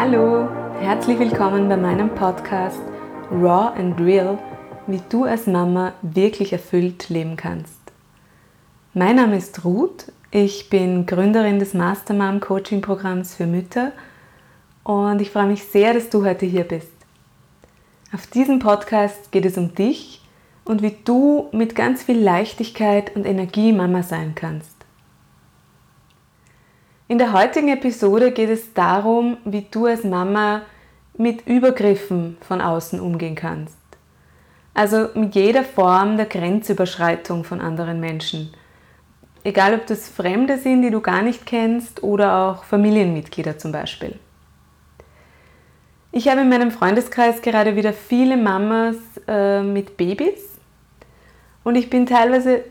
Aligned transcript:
Hallo, 0.00 0.48
herzlich 0.78 1.18
willkommen 1.18 1.68
bei 1.68 1.76
meinem 1.76 2.14
Podcast 2.14 2.78
Raw 3.32 3.76
and 3.76 4.00
Real, 4.00 4.38
wie 4.86 5.00
du 5.08 5.24
als 5.24 5.48
Mama 5.48 5.92
wirklich 6.02 6.52
erfüllt 6.52 7.08
leben 7.08 7.34
kannst. 7.34 7.80
Mein 8.94 9.16
Name 9.16 9.36
ist 9.36 9.64
Ruth, 9.64 10.12
ich 10.30 10.70
bin 10.70 11.04
Gründerin 11.04 11.58
des 11.58 11.74
Mastermom 11.74 12.38
Coaching 12.38 12.80
Programms 12.80 13.34
für 13.34 13.46
Mütter 13.46 13.90
und 14.84 15.20
ich 15.20 15.32
freue 15.32 15.48
mich 15.48 15.64
sehr, 15.64 15.94
dass 15.94 16.10
du 16.10 16.24
heute 16.24 16.46
hier 16.46 16.62
bist. 16.62 16.92
Auf 18.14 18.28
diesem 18.28 18.60
Podcast 18.60 19.32
geht 19.32 19.46
es 19.46 19.58
um 19.58 19.74
dich 19.74 20.22
und 20.64 20.80
wie 20.80 20.94
du 21.04 21.48
mit 21.50 21.74
ganz 21.74 22.04
viel 22.04 22.20
Leichtigkeit 22.20 23.16
und 23.16 23.26
Energie 23.26 23.72
Mama 23.72 24.04
sein 24.04 24.36
kannst. 24.36 24.77
In 27.10 27.16
der 27.16 27.32
heutigen 27.32 27.68
Episode 27.68 28.32
geht 28.32 28.50
es 28.50 28.74
darum, 28.74 29.38
wie 29.46 29.64
du 29.70 29.86
als 29.86 30.04
Mama 30.04 30.60
mit 31.16 31.46
Übergriffen 31.46 32.36
von 32.42 32.60
außen 32.60 33.00
umgehen 33.00 33.34
kannst. 33.34 33.78
Also 34.74 35.08
mit 35.14 35.34
jeder 35.34 35.64
Form 35.64 36.18
der 36.18 36.26
Grenzüberschreitung 36.26 37.44
von 37.44 37.62
anderen 37.62 37.98
Menschen. 37.98 38.52
Egal 39.42 39.72
ob 39.72 39.86
das 39.86 40.06
Fremde 40.06 40.58
sind, 40.58 40.82
die 40.82 40.90
du 40.90 41.00
gar 41.00 41.22
nicht 41.22 41.46
kennst 41.46 42.02
oder 42.02 42.36
auch 42.36 42.64
Familienmitglieder 42.64 43.56
zum 43.56 43.72
Beispiel. 43.72 44.14
Ich 46.12 46.28
habe 46.28 46.42
in 46.42 46.50
meinem 46.50 46.70
Freundeskreis 46.70 47.40
gerade 47.40 47.74
wieder 47.74 47.94
viele 47.94 48.36
Mamas 48.36 48.96
äh, 49.26 49.62
mit 49.62 49.96
Babys 49.96 50.58
und 51.64 51.74
ich 51.74 51.88
bin 51.88 52.04
teilweise, 52.04 52.64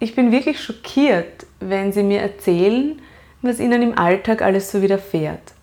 ich 0.00 0.16
bin 0.16 0.32
wirklich 0.32 0.60
schockiert, 0.60 1.46
wenn 1.60 1.92
sie 1.92 2.02
mir 2.02 2.20
erzählen, 2.20 3.00
was 3.42 3.60
ihnen 3.60 3.82
im 3.82 3.98
Alltag 3.98 4.42
alles 4.42 4.70
so 4.70 4.82
widerfährt. 4.82 5.54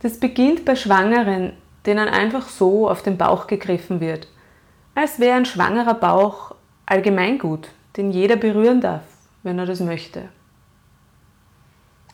Das 0.00 0.18
beginnt 0.18 0.64
bei 0.64 0.76
Schwangeren, 0.76 1.52
denen 1.84 2.08
einfach 2.08 2.48
so 2.48 2.88
auf 2.90 3.02
den 3.02 3.16
Bauch 3.16 3.46
gegriffen 3.46 4.00
wird, 4.00 4.28
als 4.94 5.20
wäre 5.20 5.36
ein 5.36 5.46
schwangerer 5.46 5.94
Bauch 5.94 6.54
allgemeingut, 6.86 7.68
den 7.96 8.10
jeder 8.10 8.36
berühren 8.36 8.80
darf, 8.80 9.02
wenn 9.42 9.58
er 9.58 9.66
das 9.66 9.80
möchte. 9.80 10.28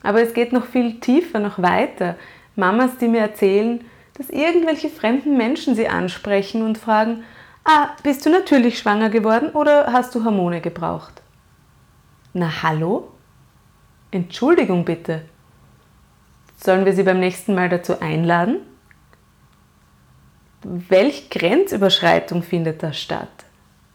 Aber 0.02 0.20
es 0.20 0.34
geht 0.34 0.52
noch 0.52 0.66
viel 0.66 1.00
tiefer, 1.00 1.38
noch 1.38 1.60
weiter. 1.62 2.16
Mamas, 2.56 2.98
die 2.98 3.08
mir 3.08 3.20
erzählen, 3.20 3.84
dass 4.14 4.30
irgendwelche 4.30 4.90
fremden 4.90 5.36
Menschen 5.36 5.74
sie 5.74 5.88
ansprechen 5.88 6.62
und 6.62 6.76
fragen, 6.76 7.24
ah, 7.64 7.90
bist 8.02 8.26
du 8.26 8.30
natürlich 8.30 8.78
schwanger 8.78 9.10
geworden 9.10 9.50
oder 9.50 9.92
hast 9.92 10.14
du 10.14 10.24
Hormone 10.24 10.60
gebraucht? 10.60 11.22
Na 12.32 12.62
hallo? 12.62 13.11
Entschuldigung 14.12 14.84
bitte. 14.84 15.22
Sollen 16.62 16.84
wir 16.84 16.92
sie 16.92 17.02
beim 17.02 17.18
nächsten 17.18 17.54
Mal 17.54 17.70
dazu 17.70 17.98
einladen? 18.00 18.58
Welch 20.62 21.30
Grenzüberschreitung 21.30 22.42
findet 22.42 22.82
da 22.82 22.92
statt? 22.92 23.30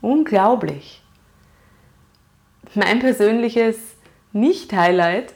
Unglaublich. 0.01 1.03
Mein 2.73 2.99
persönliches 2.99 3.77
Nicht-Highlight 4.33 5.35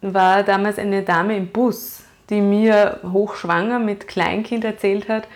war 0.00 0.42
damals 0.42 0.78
eine 0.78 1.02
Dame 1.02 1.36
im 1.36 1.48
Bus, 1.48 2.02
die 2.30 2.40
mir 2.40 3.00
hochschwanger 3.02 3.78
mit 3.78 4.08
Kleinkind 4.08 4.64
erzählt 4.64 5.10
hat, 5.10 5.28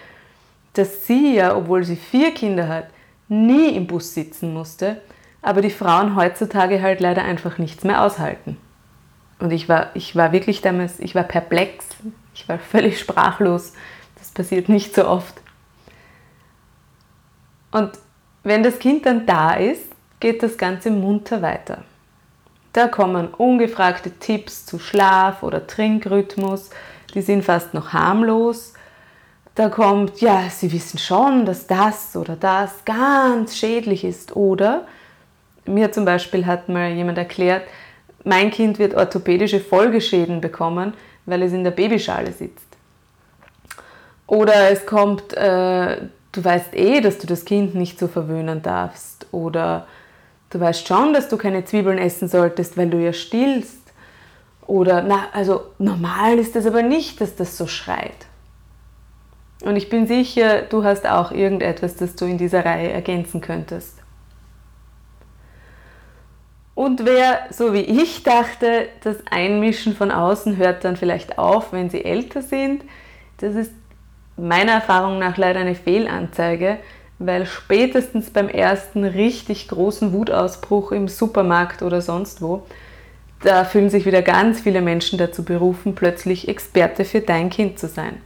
dass 0.72 1.06
sie 1.06 1.34
ja, 1.34 1.54
obwohl 1.54 1.84
sie 1.84 1.96
vier 1.96 2.32
Kinder 2.32 2.68
hat, 2.68 2.86
nie 3.28 3.68
im 3.76 3.86
Bus 3.86 4.14
sitzen 4.14 4.54
musste, 4.54 5.02
aber 5.42 5.60
die 5.60 5.70
Frauen 5.70 6.16
heutzutage 6.16 6.80
halt 6.80 7.00
leider 7.00 7.22
einfach 7.22 7.58
nichts 7.58 7.84
mehr 7.84 8.02
aushalten. 8.02 8.56
Und 9.38 9.52
ich 9.52 9.68
war, 9.68 9.90
ich 9.94 10.16
war 10.16 10.32
wirklich 10.32 10.60
damals, 10.60 10.98
ich 10.98 11.14
war 11.14 11.22
perplex, 11.22 11.86
ich 12.34 12.48
war 12.48 12.58
völlig 12.58 12.98
sprachlos. 12.98 13.72
Das 14.16 14.30
passiert 14.30 14.68
nicht 14.68 14.94
so 14.94 15.06
oft. 15.06 15.34
Und 17.70 17.92
wenn 18.42 18.62
das 18.62 18.78
Kind 18.78 19.06
dann 19.06 19.26
da 19.26 19.54
ist, 19.54 19.84
geht 20.20 20.42
das 20.42 20.56
Ganze 20.56 20.90
munter 20.90 21.42
weiter. 21.42 21.84
Da 22.72 22.88
kommen 22.88 23.28
ungefragte 23.28 24.10
Tipps 24.10 24.66
zu 24.66 24.78
Schlaf 24.78 25.42
oder 25.42 25.66
Trinkrhythmus, 25.66 26.70
die 27.14 27.22
sind 27.22 27.44
fast 27.44 27.74
noch 27.74 27.92
harmlos. 27.92 28.74
Da 29.54 29.68
kommt, 29.68 30.20
ja, 30.20 30.44
Sie 30.50 30.70
wissen 30.72 30.98
schon, 30.98 31.44
dass 31.44 31.66
das 31.66 32.14
oder 32.14 32.36
das 32.36 32.84
ganz 32.84 33.56
schädlich 33.56 34.04
ist. 34.04 34.36
Oder 34.36 34.86
mir 35.64 35.90
zum 35.90 36.04
Beispiel 36.04 36.46
hat 36.46 36.68
mal 36.68 36.90
jemand 36.90 37.18
erklärt, 37.18 37.64
mein 38.24 38.50
Kind 38.50 38.78
wird 38.78 38.94
orthopädische 38.94 39.60
Folgeschäden 39.60 40.40
bekommen, 40.40 40.94
weil 41.26 41.42
es 41.42 41.52
in 41.52 41.64
der 41.64 41.70
Babyschale 41.70 42.32
sitzt. 42.32 42.66
Oder 44.26 44.70
es 44.70 44.84
kommt, 44.84 45.32
äh, 45.34 45.96
du 46.32 46.44
weißt 46.44 46.74
eh, 46.74 47.00
dass 47.00 47.18
du 47.18 47.26
das 47.26 47.44
Kind 47.44 47.74
nicht 47.74 47.98
so 47.98 48.08
verwöhnen 48.08 48.62
darfst. 48.62 49.26
Oder 49.32 49.86
du 50.50 50.60
weißt 50.60 50.86
schon, 50.86 51.14
dass 51.14 51.28
du 51.28 51.36
keine 51.36 51.64
Zwiebeln 51.64 51.98
essen 51.98 52.28
solltest, 52.28 52.76
weil 52.76 52.90
du 52.90 52.98
ja 52.98 53.12
stillst. 53.12 53.78
Oder, 54.66 55.02
na, 55.02 55.28
also 55.32 55.62
normal 55.78 56.38
ist 56.38 56.54
es 56.54 56.66
aber 56.66 56.82
nicht, 56.82 57.20
dass 57.22 57.36
das 57.36 57.56
so 57.56 57.66
schreit. 57.66 58.26
Und 59.62 59.76
ich 59.76 59.88
bin 59.88 60.06
sicher, 60.06 60.62
du 60.62 60.84
hast 60.84 61.06
auch 61.06 61.32
irgendetwas, 61.32 61.96
das 61.96 62.14
du 62.14 62.26
in 62.26 62.38
dieser 62.38 62.64
Reihe 62.64 62.92
ergänzen 62.92 63.40
könntest. 63.40 63.97
Und 66.78 67.04
wer, 67.04 67.40
so 67.50 67.72
wie 67.72 67.80
ich 67.80 68.22
dachte, 68.22 68.88
das 69.02 69.16
Einmischen 69.28 69.96
von 69.96 70.12
außen 70.12 70.58
hört 70.58 70.84
dann 70.84 70.96
vielleicht 70.96 71.36
auf, 71.36 71.72
wenn 71.72 71.90
sie 71.90 72.04
älter 72.04 72.40
sind, 72.40 72.84
das 73.38 73.56
ist 73.56 73.72
meiner 74.36 74.74
Erfahrung 74.74 75.18
nach 75.18 75.36
leider 75.36 75.58
eine 75.58 75.74
Fehlanzeige, 75.74 76.78
weil 77.18 77.46
spätestens 77.46 78.30
beim 78.30 78.48
ersten 78.48 79.02
richtig 79.02 79.66
großen 79.66 80.12
Wutausbruch 80.12 80.92
im 80.92 81.08
Supermarkt 81.08 81.82
oder 81.82 82.00
sonst 82.00 82.42
wo, 82.42 82.62
da 83.42 83.64
fühlen 83.64 83.90
sich 83.90 84.06
wieder 84.06 84.22
ganz 84.22 84.60
viele 84.60 84.80
Menschen 84.80 85.18
dazu 85.18 85.44
berufen, 85.44 85.96
plötzlich 85.96 86.46
Experte 86.46 87.04
für 87.04 87.22
dein 87.22 87.50
Kind 87.50 87.80
zu 87.80 87.88
sein. 87.88 88.22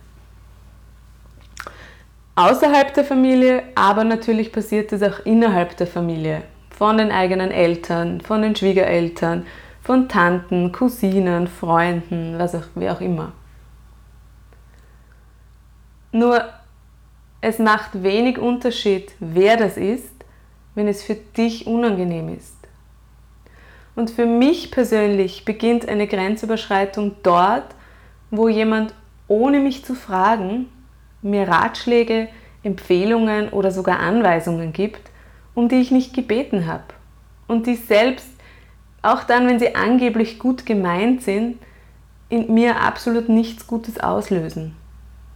Außerhalb 2.34 2.93
der 2.93 3.05
Familie, 3.05 3.63
aber 3.77 4.05
natürlich 4.05 4.53
passiert 4.53 4.93
es 4.93 5.03
auch 5.03 5.25
innerhalb 5.25 5.75
der 5.79 5.87
Familie 5.87 6.43
von 6.82 6.98
den 6.98 7.12
eigenen 7.12 7.53
Eltern, 7.53 8.20
von 8.22 8.43
den 8.43 8.56
Schwiegereltern, 8.56 9.47
von 9.82 10.09
Tanten, 10.09 10.72
Cousinen, 10.72 11.47
Freunden, 11.47 12.41
was 12.41 12.56
auch, 12.56 12.65
wie 12.75 12.91
auch 12.91 13.00
immer. 13.00 13.31
Nur 16.10 16.42
es 17.41 17.60
macht 17.60 18.03
wenig 18.03 18.37
Unterschied, 18.37 19.12
wer 19.21 19.56
das 19.56 19.76
ist, 19.76 20.25
wenn 20.75 20.88
es 20.88 21.04
für 21.04 21.15
dich 21.15 21.69
unangenehm 21.69 22.34
ist. 22.34 22.56
Und 23.94 24.10
für 24.10 24.26
mich 24.26 24.72
persönlich 24.72 25.44
beginnt 25.44 25.88
eine 25.88 26.09
Grenzüberschreitung 26.09 27.15
dort, 27.22 27.76
wo 28.32 28.48
jemand 28.48 28.92
ohne 29.28 29.60
mich 29.60 29.84
zu 29.84 29.94
fragen 29.94 30.66
mir 31.22 31.47
Ratschläge, 31.47 32.26
Empfehlungen 32.65 33.50
oder 33.50 33.71
sogar 33.71 34.00
Anweisungen 34.00 34.72
gibt, 34.72 35.12
um 35.55 35.69
die 35.69 35.81
ich 35.81 35.91
nicht 35.91 36.15
gebeten 36.15 36.67
habe 36.67 36.85
und 37.49 37.67
die 37.67 37.77
selbst, 37.77 38.29
auch 39.03 39.25
dann, 39.25 39.49
wenn 39.49 39.59
sie 39.59 39.75
angeblich 39.75 40.39
gut 40.39 40.65
gemeint 40.65 41.23
sind, 41.23 41.59
in 42.29 42.55
mir 42.55 42.81
absolut 42.81 43.29
nichts 43.29 43.67
Gutes 43.67 43.99
auslösen, 43.99 44.77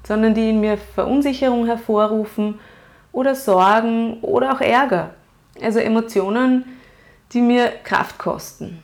sondern 0.05 0.35
die 0.35 0.51
in 0.51 0.61
mir 0.61 0.79
Verunsicherung 0.79 1.67
hervorrufen 1.67 2.61
oder 3.13 3.35
Sorgen 3.35 4.21
oder 4.21 4.53
auch 4.55 4.61
Ärger. 4.61 5.15
Also 5.61 5.81
Emotionen, 5.81 6.65
die 7.33 7.41
mir 7.41 7.73
Kraft 7.83 8.19
kosten. 8.19 8.83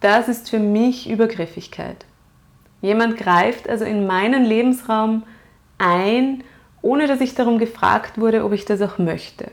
Das 0.00 0.28
ist 0.28 0.50
für 0.50 0.58
mich 0.58 1.08
Übergriffigkeit. 1.08 2.04
Jemand 2.82 3.16
greift 3.16 3.68
also 3.68 3.86
in 3.86 4.06
meinen 4.06 4.44
Lebensraum 4.44 5.22
ein, 5.78 6.44
ohne 6.82 7.06
dass 7.06 7.22
ich 7.22 7.34
darum 7.34 7.58
gefragt 7.58 8.18
wurde, 8.18 8.44
ob 8.44 8.52
ich 8.52 8.66
das 8.66 8.82
auch 8.82 8.98
möchte. 8.98 9.50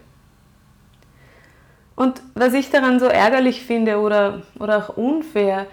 Und 2.01 2.23
was 2.33 2.55
ich 2.55 2.71
daran 2.71 2.99
so 2.99 3.05
ärgerlich 3.05 3.63
finde 3.63 3.99
oder, 3.99 4.41
oder 4.57 4.79
auch 4.79 4.97
unfair, 4.97 5.67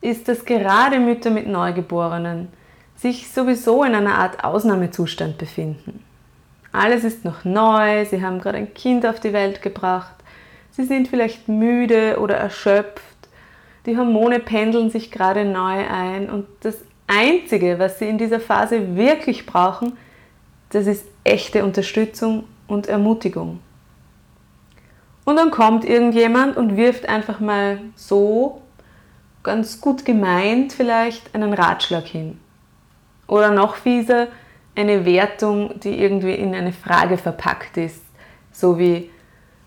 ist, 0.00 0.26
dass 0.26 0.46
gerade 0.46 0.98
Mütter 0.98 1.28
mit 1.28 1.46
Neugeborenen 1.46 2.48
sich 2.96 3.30
sowieso 3.30 3.84
in 3.84 3.94
einer 3.94 4.14
Art 4.14 4.42
Ausnahmezustand 4.42 5.36
befinden. 5.36 6.02
Alles 6.72 7.04
ist 7.04 7.26
noch 7.26 7.44
neu, 7.44 8.06
sie 8.06 8.22
haben 8.22 8.40
gerade 8.40 8.56
ein 8.56 8.72
Kind 8.72 9.04
auf 9.04 9.20
die 9.20 9.34
Welt 9.34 9.60
gebracht, 9.60 10.14
sie 10.70 10.84
sind 10.84 11.08
vielleicht 11.08 11.46
müde 11.46 12.18
oder 12.20 12.36
erschöpft, 12.36 13.28
die 13.84 13.98
Hormone 13.98 14.40
pendeln 14.40 14.88
sich 14.88 15.10
gerade 15.10 15.44
neu 15.44 15.86
ein 15.86 16.30
und 16.30 16.46
das 16.60 16.78
Einzige, 17.06 17.78
was 17.78 17.98
sie 17.98 18.08
in 18.08 18.16
dieser 18.16 18.40
Phase 18.40 18.96
wirklich 18.96 19.44
brauchen, 19.44 19.98
das 20.70 20.86
ist 20.86 21.04
echte 21.22 21.64
Unterstützung 21.64 22.44
und 22.66 22.86
Ermutigung. 22.86 23.60
Und 25.30 25.36
dann 25.36 25.52
kommt 25.52 25.84
irgendjemand 25.84 26.56
und 26.56 26.76
wirft 26.76 27.08
einfach 27.08 27.38
mal 27.38 27.78
so 27.94 28.62
ganz 29.44 29.80
gut 29.80 30.04
gemeint 30.04 30.72
vielleicht 30.72 31.32
einen 31.36 31.52
Ratschlag 31.52 32.04
hin. 32.04 32.40
Oder 33.28 33.52
noch 33.52 33.76
fieser, 33.76 34.26
eine 34.74 35.04
Wertung, 35.04 35.78
die 35.78 36.00
irgendwie 36.00 36.34
in 36.34 36.52
eine 36.52 36.72
Frage 36.72 37.16
verpackt 37.16 37.76
ist. 37.76 38.02
So 38.50 38.76
wie, 38.76 39.08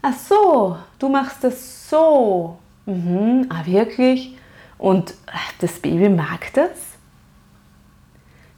ach 0.02 0.16
so, 0.16 0.78
du 1.00 1.08
machst 1.08 1.46
das 1.46 1.90
so. 1.90 2.58
Mhm, 2.86 3.46
ah 3.48 3.66
wirklich? 3.66 4.38
Und 4.78 5.14
das 5.62 5.80
Baby 5.80 6.10
mag 6.10 6.52
das? 6.56 6.78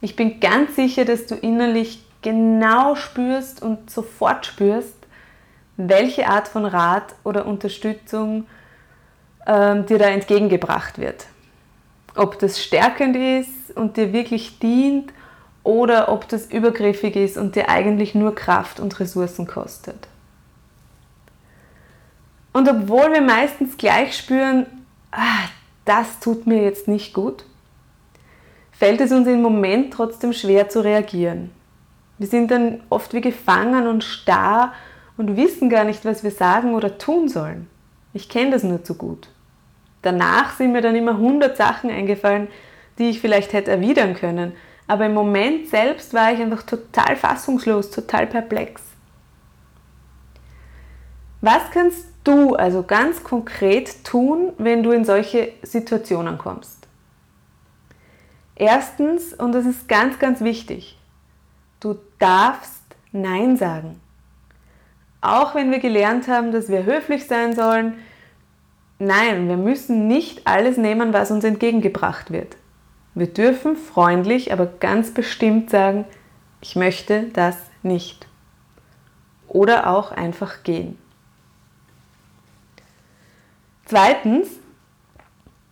Ich 0.00 0.16
bin 0.16 0.40
ganz 0.40 0.74
sicher, 0.74 1.04
dass 1.04 1.26
du 1.26 1.36
innerlich 1.36 2.04
genau 2.22 2.96
spürst 2.96 3.62
und 3.62 3.92
sofort 3.92 4.44
spürst, 4.44 5.05
welche 5.76 6.28
Art 6.28 6.48
von 6.48 6.64
Rat 6.64 7.14
oder 7.24 7.46
Unterstützung 7.46 8.46
ähm, 9.46 9.86
dir 9.86 9.98
da 9.98 10.06
entgegengebracht 10.06 10.98
wird. 10.98 11.26
Ob 12.14 12.38
das 12.38 12.62
stärkend 12.62 13.16
ist 13.16 13.76
und 13.76 13.96
dir 13.96 14.12
wirklich 14.12 14.58
dient 14.58 15.12
oder 15.62 16.10
ob 16.10 16.28
das 16.28 16.46
übergriffig 16.46 17.16
ist 17.16 17.36
und 17.36 17.56
dir 17.56 17.68
eigentlich 17.68 18.14
nur 18.14 18.34
Kraft 18.34 18.80
und 18.80 18.98
Ressourcen 18.98 19.46
kostet. 19.46 20.08
Und 22.52 22.68
obwohl 22.70 23.12
wir 23.12 23.20
meistens 23.20 23.76
gleich 23.76 24.16
spüren, 24.16 24.64
ah, 25.10 25.48
das 25.84 26.20
tut 26.20 26.46
mir 26.46 26.62
jetzt 26.62 26.88
nicht 26.88 27.12
gut, 27.12 27.44
fällt 28.72 29.00
es 29.00 29.12
uns 29.12 29.28
im 29.28 29.42
Moment 29.42 29.92
trotzdem 29.92 30.32
schwer 30.32 30.68
zu 30.68 30.82
reagieren. 30.82 31.50
Wir 32.16 32.26
sind 32.26 32.50
dann 32.50 32.80
oft 32.88 33.12
wie 33.12 33.20
gefangen 33.20 33.86
und 33.86 34.04
starr 34.04 34.72
und 35.16 35.36
wissen 35.36 35.70
gar 35.70 35.84
nicht, 35.84 36.04
was 36.04 36.24
wir 36.24 36.30
sagen 36.30 36.74
oder 36.74 36.98
tun 36.98 37.28
sollen. 37.28 37.68
Ich 38.12 38.28
kenne 38.28 38.50
das 38.50 38.62
nur 38.62 38.84
zu 38.84 38.94
gut. 38.94 39.28
Danach 40.02 40.56
sind 40.56 40.72
mir 40.72 40.82
dann 40.82 40.94
immer 40.94 41.18
hundert 41.18 41.56
Sachen 41.56 41.90
eingefallen, 41.90 42.48
die 42.98 43.10
ich 43.10 43.20
vielleicht 43.20 43.52
hätte 43.52 43.70
erwidern 43.70 44.14
können. 44.14 44.52
Aber 44.86 45.06
im 45.06 45.14
Moment 45.14 45.68
selbst 45.68 46.14
war 46.14 46.32
ich 46.32 46.40
einfach 46.40 46.62
total 46.62 47.16
fassungslos, 47.16 47.90
total 47.90 48.26
perplex. 48.26 48.82
Was 51.40 51.70
kannst 51.72 52.06
du 52.24 52.54
also 52.54 52.82
ganz 52.82 53.22
konkret 53.22 54.04
tun, 54.04 54.52
wenn 54.58 54.82
du 54.82 54.92
in 54.92 55.04
solche 55.04 55.52
Situationen 55.62 56.38
kommst? 56.38 56.86
Erstens, 58.54 59.34
und 59.34 59.52
das 59.52 59.66
ist 59.66 59.86
ganz, 59.88 60.18
ganz 60.18 60.40
wichtig, 60.40 60.98
du 61.80 61.96
darfst 62.18 62.82
Nein 63.12 63.56
sagen. 63.56 64.00
Auch 65.26 65.56
wenn 65.56 65.72
wir 65.72 65.80
gelernt 65.80 66.28
haben, 66.28 66.52
dass 66.52 66.68
wir 66.68 66.84
höflich 66.84 67.26
sein 67.26 67.56
sollen, 67.56 67.94
nein, 69.00 69.48
wir 69.48 69.56
müssen 69.56 70.06
nicht 70.06 70.46
alles 70.46 70.76
nehmen, 70.76 71.12
was 71.12 71.32
uns 71.32 71.42
entgegengebracht 71.42 72.30
wird. 72.30 72.56
Wir 73.14 73.26
dürfen 73.26 73.74
freundlich, 73.74 74.52
aber 74.52 74.66
ganz 74.66 75.12
bestimmt 75.12 75.68
sagen, 75.68 76.04
ich 76.60 76.76
möchte 76.76 77.24
das 77.32 77.56
nicht. 77.82 78.28
Oder 79.48 79.90
auch 79.90 80.12
einfach 80.12 80.62
gehen. 80.62 80.96
Zweitens, 83.84 84.48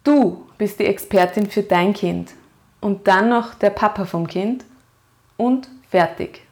du 0.02 0.48
bist 0.58 0.80
die 0.80 0.86
Expertin 0.86 1.48
für 1.48 1.62
dein 1.62 1.92
Kind 1.92 2.32
und 2.80 3.06
dann 3.06 3.28
noch 3.28 3.54
der 3.54 3.70
Papa 3.70 4.04
vom 4.04 4.26
Kind 4.26 4.64
und 5.36 5.68
fertig. 5.90 6.42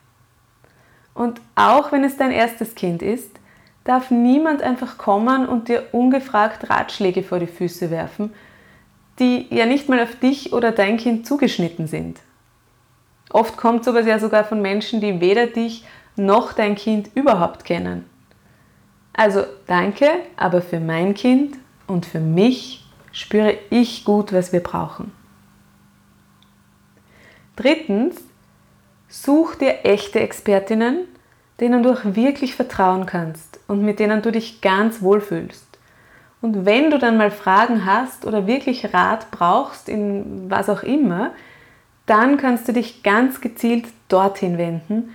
Und 1.14 1.41
auch 1.55 1.93
wenn 1.93 2.05
es 2.05 2.17
dein 2.17 2.31
erstes 2.31 2.75
Kind 2.75 3.03
ist, 3.03 3.31
darf 3.85 4.11
niemand 4.11 4.62
einfach 4.62 4.99
kommen 4.99 5.47
und 5.47 5.69
dir 5.69 5.85
ungefragt 5.93 6.70
Ratschläge 6.70 7.23
vor 7.23 7.38
die 7.38 7.47
Füße 7.47 7.91
werfen, 7.91 8.32
die 9.19 9.47
ja 9.50 9.67
nicht 9.67 9.88
mal 9.88 10.00
auf 10.00 10.17
dich 10.17 10.53
oder 10.53 10.73
dein 10.73 10.97
Kind 10.97 11.26
zugeschnitten 11.26 11.87
sind. 11.87 12.19
Oft 13.31 13.56
kommt 13.56 13.85
sowas 13.85 14.06
ja 14.06 14.19
sogar 14.19 14.44
von 14.44 14.62
Menschen, 14.62 15.00
die 15.00 15.20
weder 15.20 15.47
dich 15.47 15.85
noch 16.17 16.53
dein 16.53 16.75
Kind 16.75 17.11
überhaupt 17.15 17.65
kennen. 17.65 18.08
Also 19.15 19.44
danke, 19.67 20.08
aber 20.37 20.62
für 20.62 20.81
mein 20.81 21.15
Kind 21.15 21.56
und 21.87 22.06
für 22.06 22.20
mich 22.20 22.85
spüre 23.12 23.58
ich 23.70 24.05
gut, 24.05 24.32
was 24.32 24.53
wir 24.53 24.62
brauchen. 24.62 25.12
Drittens, 27.56 28.17
such 29.12 29.56
dir 29.56 29.85
echte 29.85 30.20
Expertinnen, 30.20 31.06
denen 31.61 31.82
du 31.82 31.93
auch 31.93 32.00
wirklich 32.05 32.55
vertrauen 32.55 33.05
kannst 33.05 33.61
und 33.69 33.85
mit 33.85 34.00
denen 34.00 34.23
du 34.23 34.32
dich 34.32 34.62
ganz 34.62 35.03
wohlfühlst. 35.03 35.67
Und 36.41 36.64
wenn 36.64 36.91
du 36.91 36.99
dann 36.99 37.19
mal 37.19 37.31
Fragen 37.31 37.85
hast 37.85 38.25
oder 38.25 38.47
wirklich 38.47 38.93
Rat 38.94 39.31
brauchst 39.31 39.88
in 39.88 40.50
was 40.50 40.69
auch 40.69 40.82
immer, 40.82 41.32
dann 42.06 42.38
kannst 42.38 42.67
du 42.67 42.73
dich 42.73 43.03
ganz 43.03 43.41
gezielt 43.41 43.87
dorthin 44.09 44.59
wenden 44.59 45.15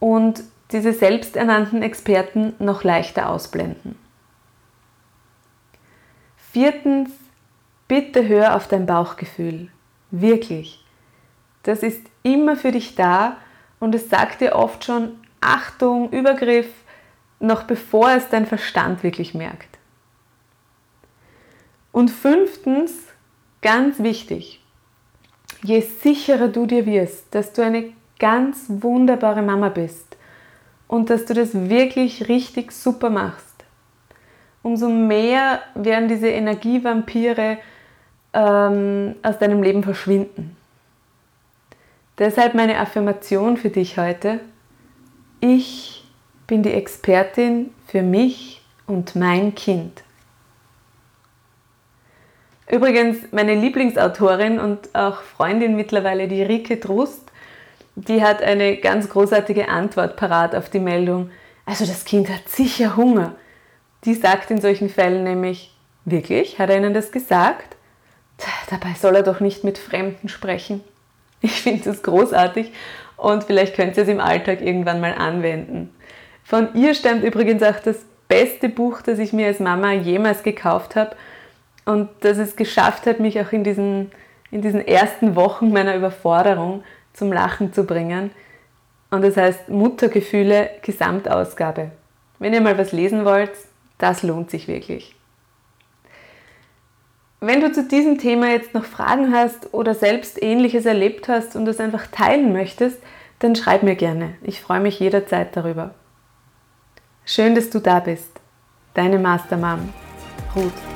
und 0.00 0.42
diese 0.72 0.92
selbsternannten 0.92 1.82
Experten 1.82 2.54
noch 2.58 2.82
leichter 2.82 3.28
ausblenden. 3.28 3.96
Viertens, 6.52 7.10
bitte 7.86 8.26
hör 8.26 8.56
auf 8.56 8.66
dein 8.66 8.86
Bauchgefühl. 8.86 9.68
Wirklich. 10.10 10.85
Das 11.66 11.82
ist 11.82 12.02
immer 12.22 12.54
für 12.54 12.70
dich 12.70 12.94
da 12.94 13.38
und 13.80 13.92
es 13.92 14.08
sagt 14.08 14.40
dir 14.40 14.54
oft 14.54 14.84
schon 14.84 15.16
Achtung, 15.40 16.10
Übergriff, 16.10 16.68
noch 17.40 17.64
bevor 17.64 18.10
es 18.10 18.28
dein 18.28 18.46
Verstand 18.46 19.02
wirklich 19.02 19.34
merkt. 19.34 19.78
Und 21.90 22.08
fünftens, 22.08 22.92
ganz 23.62 23.98
wichtig, 23.98 24.62
je 25.64 25.80
sicherer 25.80 26.46
du 26.46 26.66
dir 26.66 26.86
wirst, 26.86 27.34
dass 27.34 27.52
du 27.52 27.62
eine 27.62 27.92
ganz 28.20 28.66
wunderbare 28.68 29.42
Mama 29.42 29.68
bist 29.68 30.16
und 30.86 31.10
dass 31.10 31.24
du 31.24 31.34
das 31.34 31.68
wirklich 31.68 32.28
richtig 32.28 32.70
super 32.70 33.10
machst, 33.10 33.64
umso 34.62 34.88
mehr 34.88 35.62
werden 35.74 36.08
diese 36.08 36.28
Energievampire 36.28 37.58
ähm, 38.32 39.16
aus 39.24 39.38
deinem 39.40 39.64
Leben 39.64 39.82
verschwinden. 39.82 40.56
Deshalb 42.18 42.54
meine 42.54 42.78
Affirmation 42.78 43.56
für 43.58 43.68
dich 43.68 43.98
heute. 43.98 44.40
Ich 45.40 46.04
bin 46.46 46.62
die 46.62 46.72
Expertin 46.72 47.74
für 47.86 48.02
mich 48.02 48.62
und 48.86 49.16
mein 49.16 49.54
Kind. 49.54 50.02
Übrigens, 52.68 53.18
meine 53.32 53.54
Lieblingsautorin 53.54 54.58
und 54.58 54.94
auch 54.94 55.20
Freundin 55.20 55.76
mittlerweile, 55.76 56.26
die 56.26 56.42
Rike 56.42 56.80
Trust, 56.80 57.30
die 57.94 58.22
hat 58.22 58.42
eine 58.42 58.78
ganz 58.78 59.08
großartige 59.08 59.68
Antwort 59.68 60.16
parat 60.16 60.54
auf 60.54 60.70
die 60.70 60.80
Meldung. 60.80 61.30
Also 61.64 61.84
das 61.84 62.04
Kind 62.04 62.28
hat 62.28 62.48
sicher 62.48 62.96
Hunger. 62.96 63.34
Die 64.04 64.14
sagt 64.14 64.50
in 64.50 64.60
solchen 64.60 64.88
Fällen 64.88 65.22
nämlich, 65.24 65.76
wirklich? 66.04 66.58
Hat 66.58 66.70
er 66.70 66.78
Ihnen 66.78 66.94
das 66.94 67.12
gesagt? 67.12 67.76
Dabei 68.70 68.94
soll 68.98 69.16
er 69.16 69.22
doch 69.22 69.40
nicht 69.40 69.64
mit 69.64 69.78
Fremden 69.78 70.28
sprechen. 70.28 70.82
Ich 71.40 71.62
finde 71.62 71.84
das 71.84 72.02
großartig 72.02 72.72
und 73.16 73.44
vielleicht 73.44 73.74
könnt 73.74 73.96
ihr 73.96 74.02
es 74.02 74.08
im 74.08 74.20
Alltag 74.20 74.60
irgendwann 74.60 75.00
mal 75.00 75.14
anwenden. 75.14 75.94
Von 76.44 76.74
ihr 76.74 76.94
stammt 76.94 77.24
übrigens 77.24 77.62
auch 77.62 77.80
das 77.80 78.04
beste 78.28 78.68
Buch, 78.68 79.02
das 79.02 79.18
ich 79.18 79.32
mir 79.32 79.46
als 79.48 79.60
Mama 79.60 79.92
jemals 79.92 80.42
gekauft 80.42 80.96
habe 80.96 81.16
und 81.84 82.08
das 82.20 82.38
es 82.38 82.56
geschafft 82.56 83.06
hat, 83.06 83.20
mich 83.20 83.40
auch 83.40 83.52
in 83.52 83.64
diesen, 83.64 84.10
in 84.50 84.62
diesen 84.62 84.86
ersten 84.86 85.34
Wochen 85.36 85.72
meiner 85.72 85.96
Überforderung 85.96 86.84
zum 87.12 87.32
Lachen 87.32 87.72
zu 87.72 87.84
bringen. 87.84 88.30
Und 89.10 89.22
das 89.22 89.36
heißt 89.36 89.68
Muttergefühle 89.68 90.70
Gesamtausgabe. 90.82 91.90
Wenn 92.38 92.52
ihr 92.52 92.60
mal 92.60 92.76
was 92.76 92.92
lesen 92.92 93.24
wollt, 93.24 93.52
das 93.98 94.22
lohnt 94.22 94.50
sich 94.50 94.68
wirklich. 94.68 95.15
Wenn 97.46 97.60
du 97.60 97.70
zu 97.70 97.84
diesem 97.84 98.18
Thema 98.18 98.48
jetzt 98.50 98.74
noch 98.74 98.84
Fragen 98.84 99.32
hast 99.32 99.72
oder 99.72 99.94
selbst 99.94 100.42
Ähnliches 100.42 100.84
erlebt 100.84 101.28
hast 101.28 101.54
und 101.54 101.68
es 101.68 101.78
einfach 101.78 102.08
teilen 102.08 102.52
möchtest, 102.52 102.98
dann 103.38 103.54
schreib 103.54 103.84
mir 103.84 103.94
gerne. 103.94 104.34
Ich 104.42 104.60
freue 104.60 104.80
mich 104.80 104.98
jederzeit 104.98 105.56
darüber. 105.56 105.94
Schön, 107.24 107.54
dass 107.54 107.70
du 107.70 107.78
da 107.78 108.00
bist. 108.00 108.40
Deine 108.94 109.20
Mastermom, 109.20 109.90
Ruth. 110.56 110.95